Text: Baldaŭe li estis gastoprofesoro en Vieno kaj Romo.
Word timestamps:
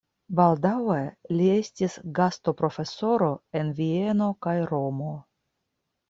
Baldaŭe 0.37 1.01
li 1.33 1.49
estis 1.55 1.97
gastoprofesoro 2.19 3.27
en 3.59 3.69
Vieno 3.81 4.31
kaj 4.47 4.55
Romo. 4.71 5.11